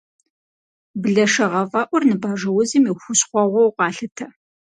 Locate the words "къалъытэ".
3.77-4.25